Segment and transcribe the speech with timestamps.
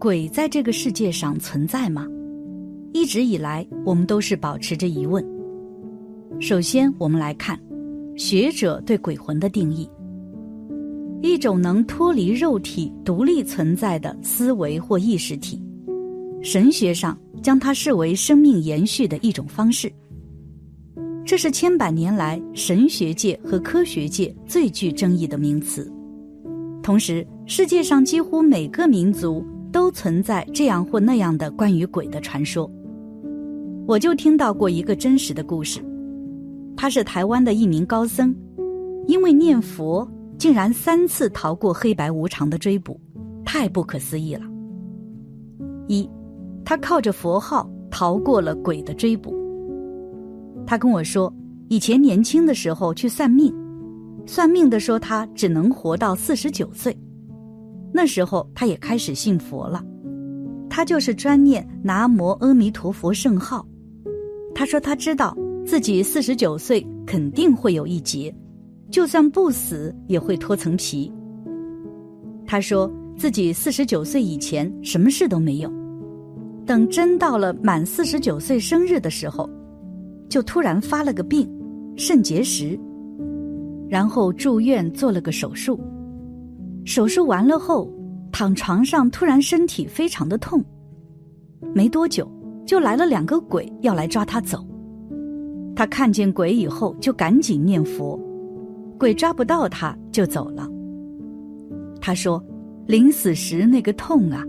[0.00, 2.06] 鬼在这个世界上存在吗？
[2.94, 5.22] 一直以来，我们都是保持着疑问。
[6.40, 7.60] 首先，我们来看
[8.16, 9.86] 学者对鬼魂的定义：
[11.20, 15.62] 一种能脱离肉体、独立存在的思维或意识体。
[16.40, 19.92] 神学上将它视为生命延续的一种方式。
[21.26, 25.92] 这是千百年来神学界和科学界最具争议的名词。
[26.82, 32.70] 同时，世界上几乎每个民族都存在这样或那样的关于鬼的传说。
[33.86, 35.80] 我就听到过一个真实的故事，
[36.76, 38.34] 他是台湾的一名高僧，
[39.06, 43.00] 因为念佛，竟然三次逃过黑白无常的追捕，
[43.44, 44.42] 太不可思议了。
[45.88, 46.08] 一，
[46.64, 49.34] 他靠着佛号逃过了鬼的追捕。
[50.66, 51.32] 他跟我说，
[51.68, 53.52] 以前年轻的时候去算命。
[54.26, 56.96] 算命的说他只能活到四十九岁，
[57.92, 59.84] 那时候他也开始信佛了，
[60.68, 63.66] 他就是专念南无阿弥陀佛圣号。
[64.54, 68.34] 他说他知道自己四十九岁肯定会有一劫，
[68.90, 71.12] 就算不死也会脱层皮。
[72.46, 75.72] 他说自己四十九岁以前什么事都没有，
[76.66, 79.48] 等真到了满四十九岁生日的时候，
[80.28, 81.48] 就突然发了个病，
[81.96, 82.78] 肾结石。
[83.88, 85.80] 然后住院做了个手术，
[86.84, 87.90] 手术完了后，
[88.32, 90.64] 躺床上突然身体非常的痛，
[91.74, 92.30] 没多久
[92.66, 94.66] 就来了两个鬼要来抓他走。
[95.76, 98.18] 他看见鬼以后就赶紧念佛，
[98.98, 100.68] 鬼抓不到他就走了。
[102.00, 102.42] 他说，
[102.86, 104.44] 临死时那个痛啊，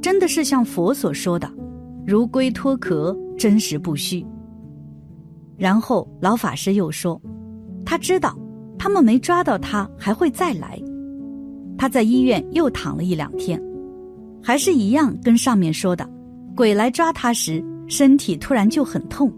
[0.00, 1.50] 真的是像佛所说的，
[2.06, 4.24] 如龟脱壳，真实不虚。
[5.56, 7.20] 然后老法师又说，
[7.84, 8.36] 他知道。
[8.78, 10.78] 他们没抓到他，还会再来。
[11.78, 13.60] 他在医院又躺了一两天，
[14.42, 16.08] 还是一样跟上面说的，
[16.56, 19.32] 鬼来抓他时，身体突然就很痛。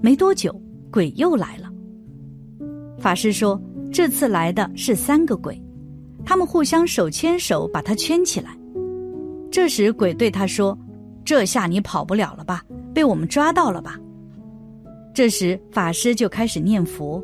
[0.00, 0.54] 没多久，
[0.90, 1.68] 鬼又来了。
[2.98, 3.60] 法师说，
[3.92, 5.60] 这次来的是三个鬼，
[6.24, 8.56] 他们互相手牵手把他圈起来。
[9.50, 10.76] 这时鬼对他说
[11.24, 12.62] ：“这下你跑不了了吧？
[12.92, 13.98] 被我们抓到了吧？”
[15.14, 17.22] 这时法师就开始念佛。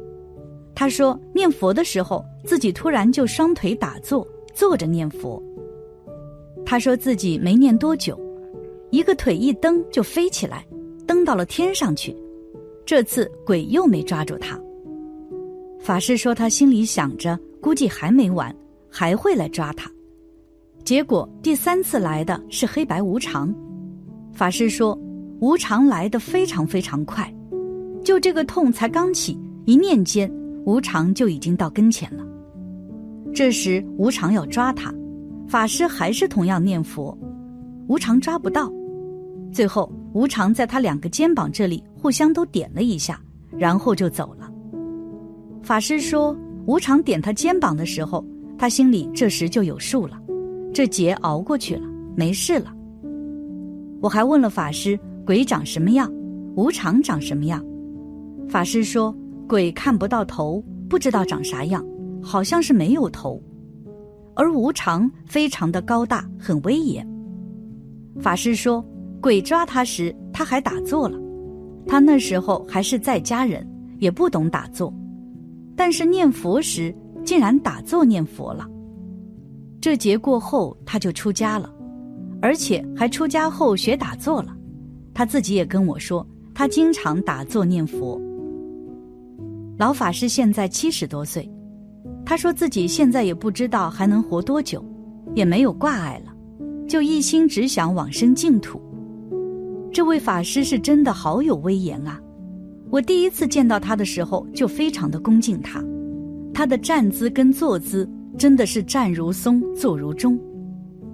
[0.74, 5.42] 他说：“念佛的时候，自己突然就双腿打坐，坐着念佛。”
[6.64, 8.18] 他说自己没念多久，
[8.90, 10.64] 一个腿一蹬就飞起来，
[11.06, 12.16] 蹬到了天上去。
[12.86, 14.58] 这次鬼又没抓住他。
[15.78, 18.54] 法师说他心里想着，估计还没完，
[18.88, 19.90] 还会来抓他。
[20.82, 23.54] 结果第三次来的是黑白无常。
[24.32, 24.98] 法师说，
[25.40, 27.30] 无常来的非常非常快，
[28.02, 30.30] 就这个痛才刚起，一念间。
[30.64, 32.23] 无常就已经到跟前了。
[33.34, 34.94] 这时无常要抓他，
[35.48, 37.18] 法师还是同样念佛，
[37.88, 38.72] 无常抓不到。
[39.50, 43.20] 最后无常在他两个肩膀这里互相都点了一下，
[43.58, 44.48] 然后就走了。
[45.64, 46.36] 法师说，
[46.66, 48.24] 无常点他肩膀的时候，
[48.56, 50.16] 他心里这时就有数了，
[50.72, 51.82] 这劫熬过去了，
[52.14, 52.72] 没事了。
[54.00, 54.96] 我还问了法师，
[55.26, 56.08] 鬼长什么样，
[56.54, 57.64] 无常长什么样？
[58.48, 59.12] 法师说。
[59.46, 61.84] 鬼看不到头，不知道长啥样，
[62.24, 63.40] 好像是没有头，
[64.34, 67.06] 而无常非常的高大，很威严。
[68.20, 68.84] 法师说，
[69.20, 71.18] 鬼抓他时，他还打坐了，
[71.86, 73.68] 他那时候还是在家人，
[73.98, 74.92] 也不懂打坐，
[75.76, 78.66] 但是念佛时竟然打坐念佛了。
[79.80, 81.70] 这劫过后，他就出家了，
[82.40, 84.56] 而且还出家后学打坐了。
[85.12, 88.20] 他自己也跟我说，他经常打坐念佛。
[89.76, 91.50] 老法师现在七十多岁，
[92.26, 94.84] 他说自己现在也不知道还能活多久，
[95.34, 96.32] 也没有挂碍了，
[96.88, 98.80] 就一心只想往生净土。
[99.92, 102.18] 这位法师是真的好有威严啊！
[102.90, 105.84] 我第一次见到他的时候就非常的恭敬他，
[106.52, 108.08] 他的站姿跟坐姿
[108.38, 110.38] 真的是站如松，坐如钟，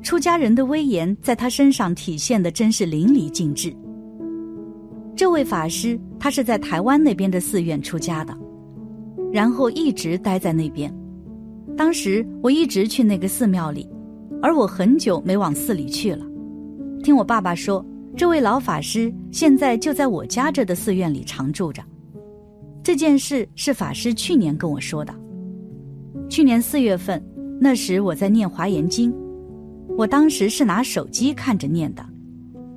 [0.03, 3.75] 出家人的威严在他身上体现的真是淋漓尽致。
[5.17, 8.37] 这位法师他是在台湾那边的寺院出家的。
[9.33, 10.93] 然后一直待在那边。
[11.77, 13.89] 当时我一直去那个寺庙里，
[14.43, 16.25] 而我很久没往寺里去了。
[17.03, 17.85] 听我爸爸说，
[18.17, 21.83] 这位老法师现在就在我家这的寺院里常住着。
[22.83, 25.15] 这件事是法师去年跟我说的。
[26.29, 27.23] 去年四月份，
[27.61, 29.15] 那时我在念华严经，
[29.97, 32.05] 我当时是拿手机看着念的。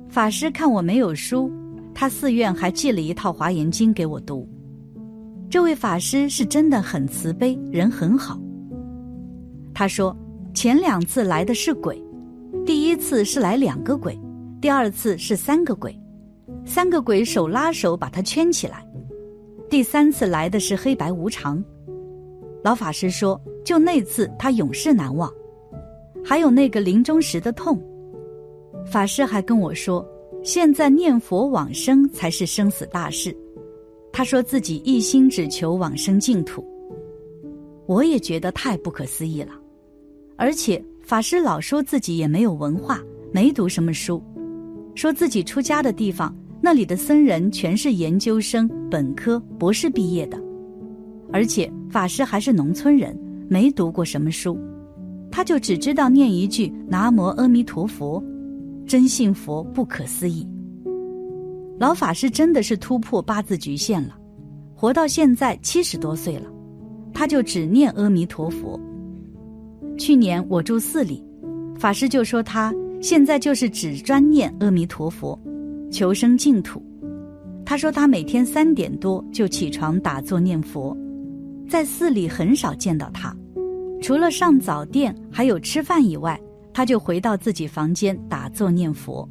[0.08, 1.50] 法师看我没有书，
[1.94, 4.48] 他寺院还寄了一套华严经给我读。
[5.50, 8.40] 这位法师是真的很慈悲，人很好。
[9.74, 10.16] 他说，
[10.54, 12.00] 前两次来的是鬼，
[12.64, 14.16] 第一次是来两个鬼，
[14.60, 15.98] 第二次是三个鬼，
[16.64, 18.86] 三个鬼手拉手把他圈起来。
[19.68, 21.62] 第三次来的是黑白无常。
[22.62, 25.30] 老法师说，就那次他永世难忘。
[26.24, 27.82] 还有那个临终时的痛。
[28.86, 30.06] 法师还跟我说，
[30.42, 33.36] 现在念佛往生才是生死大事。
[34.12, 36.64] 他说自己一心只求往生净土。
[37.86, 39.52] 我也觉得太不可思议了，
[40.36, 43.00] 而且法师老说自己也没有文化，
[43.32, 44.22] 没读什么书，
[44.94, 50.40] 说自己出家的地方那里的僧人全是研究生、本科、博士毕业的，
[51.32, 53.16] 而且法师还是农村人，
[53.48, 54.58] 没读过什么书，
[55.30, 58.22] 他就只知道念一句“南无阿弥陀佛”，
[58.86, 60.46] 真信佛不可思议。
[61.78, 64.16] 老法师真的是突破八字局限了，
[64.74, 66.46] 活到现在七十多岁了。
[67.12, 68.80] 他就只念阿弥陀佛。
[69.96, 71.22] 去年我住寺里，
[71.78, 75.38] 法师就说他现在就是只专念阿弥陀佛，
[75.90, 76.82] 求生净土。
[77.64, 80.96] 他说他每天三点多就起床打坐念佛，
[81.68, 83.34] 在寺里很少见到他，
[84.02, 86.38] 除了上早殿还有吃饭以外，
[86.72, 89.26] 他就回到自己房间打坐念佛。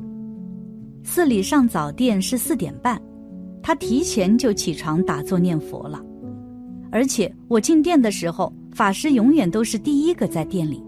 [1.03, 2.99] 寺里上早殿是四点半，
[3.61, 6.01] 他提前就起床打坐念佛了。
[6.89, 10.83] 而且我进殿的时候，法师永远都是第一个在店里。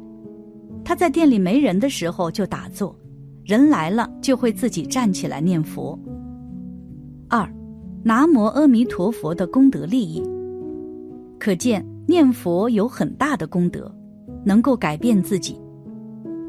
[0.84, 2.96] 他在店里没人的时候就打坐，
[3.44, 5.98] 人来了就会自己站起来念佛。
[7.28, 7.52] 二，
[8.04, 10.24] 南无阿弥陀佛的功德利益，
[11.40, 13.92] 可见念佛有很大的功德，
[14.44, 15.60] 能够改变自己。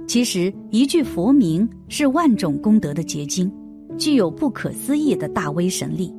[0.07, 3.51] 其实一句佛名是万种功德的结晶，
[3.97, 6.15] 具有不可思议的大威神力。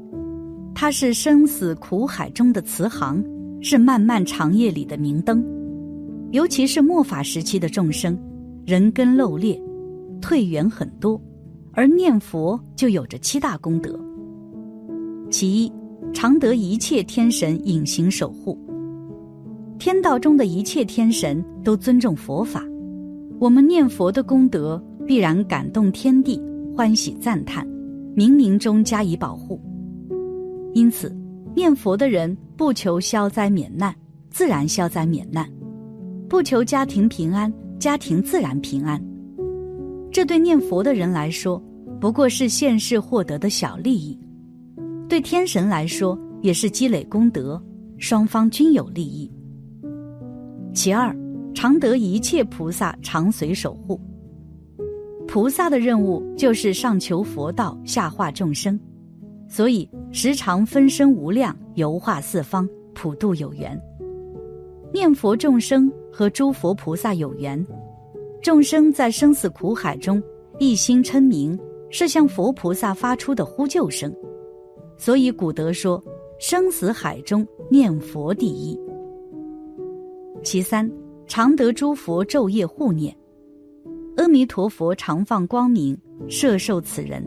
[0.73, 3.23] 它是生死苦海中的慈航，
[3.61, 5.43] 是漫漫长夜里的明灯。
[6.31, 8.17] 尤其是末法时期的众生，
[8.65, 9.59] 人根漏劣，
[10.21, 11.21] 退缘很多，
[11.71, 13.97] 而念佛就有着七大功德。
[15.29, 15.71] 其一，
[16.13, 18.57] 常得一切天神隐形守护。
[19.79, 22.63] 天道中的一切天神都尊重佛法，
[23.39, 26.41] 我们念佛的功德必然感动天地，
[26.75, 27.65] 欢喜赞叹，
[28.15, 29.61] 冥冥中加以保护。
[30.73, 31.15] 因此，
[31.55, 33.93] 念佛的人不求消灾免难，
[34.29, 35.45] 自然消灾免难；
[36.29, 39.03] 不求家庭平安，家庭自然平安。
[40.11, 41.61] 这对念佛的人来说，
[41.99, 44.17] 不过是现世获得的小利益；
[45.09, 47.61] 对天神来说，也是积累功德，
[47.97, 49.31] 双方均有利益。
[50.73, 51.15] 其二，
[51.55, 53.99] 常得一切菩萨常随守护。
[55.27, 58.79] 菩萨的任务就是上求佛道，下化众生。
[59.49, 63.79] 所以时常分身无量，游化四方，普度有缘。
[64.93, 67.63] 念佛众生和诸佛菩萨有缘，
[68.41, 70.21] 众生在生死苦海中
[70.59, 71.59] 一心称名，
[71.89, 74.13] 是向佛菩萨发出的呼救声。
[74.97, 76.01] 所以古德说
[76.39, 78.79] ：“生死海中念佛第一。”
[80.41, 80.89] 其三，
[81.27, 83.15] 常得诸佛昼夜护念，
[84.15, 85.95] 阿弥陀佛常放光明，
[86.29, 87.23] 摄受此人。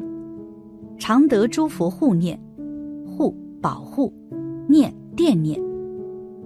[0.98, 2.38] 常得诸佛护念，
[3.60, 4.12] 保护，
[4.68, 5.60] 念惦念。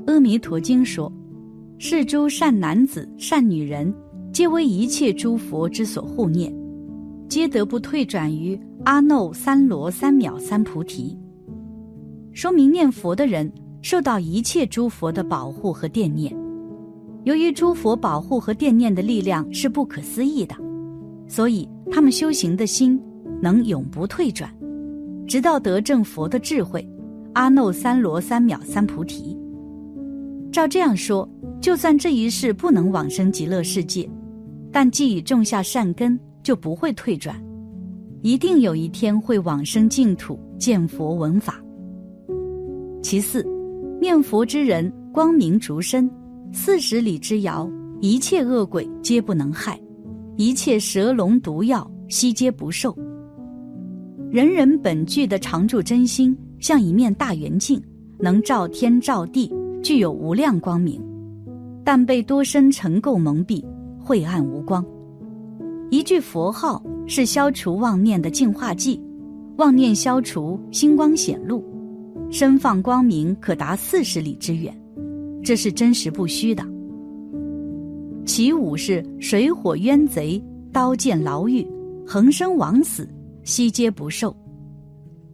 [0.07, 1.13] 阿弥陀经说
[1.79, 3.95] ：“是诸善男子、善女人，
[4.33, 6.55] 皆为一切诸佛之所护念，
[7.29, 11.17] 皆得不退转于阿耨三罗三藐三菩提。”
[12.33, 13.51] 说明念佛的人
[13.81, 16.37] 受到一切诸佛的保护和惦念。
[17.23, 20.55] 由于诸佛保护和惦念的力量是不可思议的，
[21.29, 23.01] 所以他们修行的心。
[23.43, 24.51] 能永不退转，
[25.27, 26.87] 直到得正佛的智慧，
[27.35, 29.37] 阿耨三罗三藐三菩提。
[30.51, 31.29] 照这样说，
[31.61, 34.09] 就算这一世不能往生极乐世界，
[34.73, 37.35] 但既已种下善根，就不会退转，
[38.23, 41.61] 一定有一天会往生净土，见佛闻法。
[43.03, 43.45] 其四，
[44.01, 46.09] 念佛之人光明逐身，
[46.53, 47.69] 四十里之遥，
[48.01, 49.79] 一切恶鬼皆不能害，
[50.37, 52.97] 一切蛇龙毒药悉皆不受。
[54.31, 57.83] 人人本具的常住真心，像一面大圆镜，
[58.19, 61.01] 能照天照地，具有无量光明。
[61.85, 63.63] 但被多生尘垢蒙蔽，
[63.99, 64.85] 晦暗无光。
[65.91, 69.01] 一句佛号是消除妄念的净化剂，
[69.59, 71.63] 妄念消除，星光显露，
[72.31, 74.75] 身放光明，可达四十里之远。
[75.43, 76.65] 这是真实不虚的。
[78.25, 80.43] 其五是水火冤贼、
[80.73, 81.67] 刀剑牢狱、
[82.07, 83.07] 横生枉死。
[83.43, 84.35] 悉皆不受，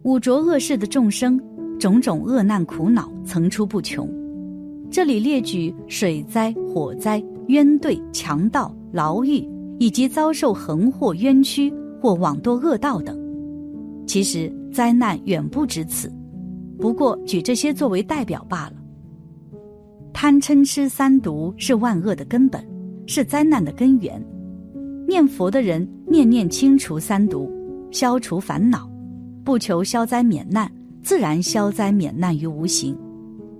[0.02, 1.38] 五浊恶世的众生，
[1.78, 4.08] 种种恶难苦恼层出不穷。
[4.90, 9.46] 这里列举水灾、火灾、冤对、强盗、牢狱
[9.78, 13.18] 以及遭受横祸冤屈或枉堕恶道等。
[14.06, 16.10] 其实灾难远不止此，
[16.78, 18.72] 不过举这些作为代表罢了。
[20.14, 22.66] 贪嗔痴三毒是万恶的根本，
[23.06, 24.20] 是灾难的根源。
[25.06, 27.48] 念佛的人念念清除三毒，
[27.90, 28.89] 消除烦恼，
[29.50, 30.70] 不求消灾免难，
[31.02, 32.96] 自然消灾免难于无形。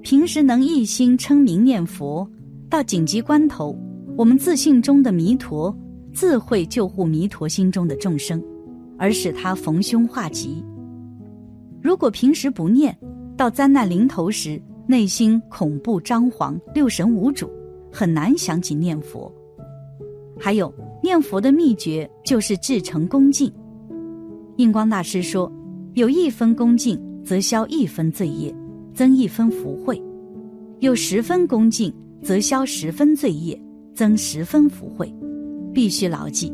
[0.02, 2.25] 平时能一心称名念佛，
[2.68, 3.76] 到紧急关头，
[4.16, 5.76] 我们自信中的弥陀
[6.12, 8.40] 自会救护弥陀心中的众生，
[8.97, 10.64] 而使他逢凶化吉。
[11.82, 12.97] 如果平时不念，
[13.37, 17.50] 到灾难临头时，内心恐怖张皇，六神无主，
[17.90, 19.28] 很难想起念佛。
[20.38, 23.52] 还有念佛的秘诀就是至诚恭敬。
[24.59, 25.50] 印光大师说，
[25.94, 28.54] 有一分恭敬，则消一分罪业。
[28.92, 30.02] 增一分福慧，
[30.80, 33.59] 有十分恭敬，则消十分罪业，
[33.94, 35.11] 增十分福慧，
[35.73, 36.52] 必须牢记。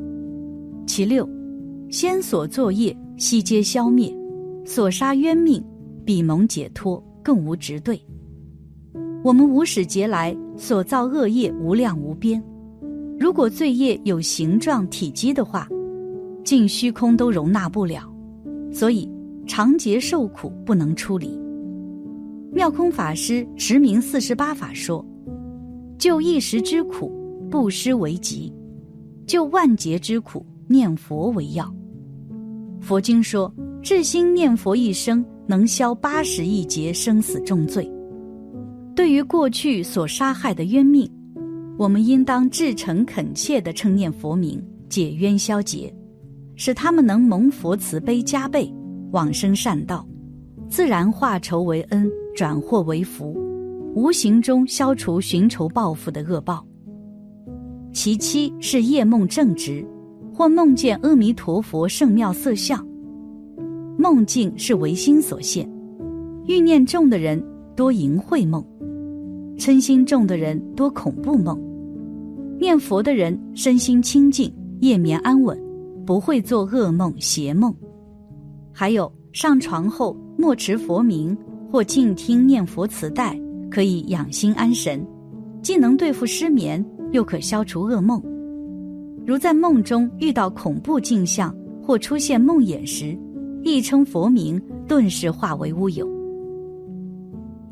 [0.87, 1.28] 其六，
[1.90, 4.14] 先所作业悉皆消灭，
[4.64, 5.64] 所杀冤命
[6.05, 8.00] 比蒙解脱，更无执对。
[9.25, 12.40] 我们无始劫来所造恶业无量无边，
[13.19, 15.66] 如果罪业有形状体积的话，
[16.45, 18.09] 尽虚空都容纳不了，
[18.71, 19.11] 所以
[19.47, 21.38] 长劫受苦不能出离。
[22.53, 25.05] 妙空法师持名四十八法说
[25.99, 27.12] ：“救一时之苦，
[27.50, 28.53] 布施为吉；
[29.26, 31.73] 救万劫之苦，念佛为要。”
[32.81, 37.91] 佛经说：“至心念佛一生，能消八十亿劫生死重罪。”
[38.97, 41.11] 对于过去所杀害的冤命，
[41.79, 45.95] 我们应当至诚恳切的称念佛名，解冤消劫，
[46.55, 48.73] 使他们能蒙佛慈悲加倍，
[49.13, 50.07] 往生善道，
[50.69, 52.11] 自然化仇为恩。
[52.37, 53.35] 转祸为福，
[53.95, 56.63] 无形中消除寻仇报复的恶报。
[57.95, 59.83] 其七是夜梦正直，
[60.35, 62.87] 或梦见阿弥陀佛圣妙色相。
[63.97, 65.67] 梦境是唯心所现，
[66.45, 67.43] 欲念重的人
[67.75, 68.63] 多淫秽梦，
[69.57, 71.59] 嗔心重的人多恐怖梦。
[72.61, 75.59] 念佛的人身心清净，夜眠安稳，
[76.05, 77.75] 不会做噩梦邪梦。
[78.78, 81.35] 还有上床后默持佛名。
[81.68, 85.04] 或静听念佛磁带，可以养心安神，
[85.61, 88.23] 既能对付失眠，又可消除噩梦。
[89.26, 93.18] 如在梦中遇到恐怖境象或出现梦魇时，
[93.62, 96.09] 一称佛名，顿时化为乌有。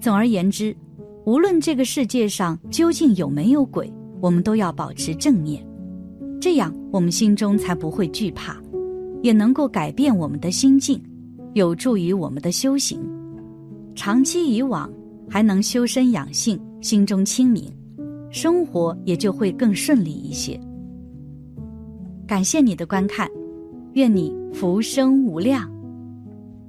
[0.00, 0.76] 总而言之，
[1.25, 5.64] 无论这个世界上究竟有没有鬼，我们都要保持正念，
[6.40, 8.61] 这样我们心中才不会惧怕，
[9.25, 11.02] 也能够改变我们的心境，
[11.54, 13.00] 有助于我们的修行。
[13.95, 14.93] 长期以往，
[15.31, 17.73] 还能修身养性，心中清明，
[18.31, 20.61] 生活也就会更顺利一些。
[22.26, 23.26] 感谢你的观看，
[23.95, 25.74] 愿你福生无量。